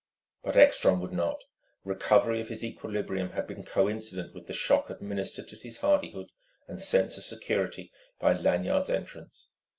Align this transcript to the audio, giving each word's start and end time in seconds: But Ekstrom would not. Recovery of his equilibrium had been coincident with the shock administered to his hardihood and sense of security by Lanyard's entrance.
But 0.41 0.57
Ekstrom 0.57 0.99
would 1.01 1.11
not. 1.13 1.43
Recovery 1.83 2.41
of 2.41 2.47
his 2.47 2.63
equilibrium 2.63 3.33
had 3.33 3.45
been 3.45 3.63
coincident 3.63 4.33
with 4.33 4.47
the 4.47 4.51
shock 4.53 4.89
administered 4.89 5.47
to 5.49 5.55
his 5.55 5.77
hardihood 5.81 6.31
and 6.67 6.81
sense 6.81 7.19
of 7.19 7.23
security 7.23 7.91
by 8.19 8.33
Lanyard's 8.33 8.89
entrance. 8.89 9.49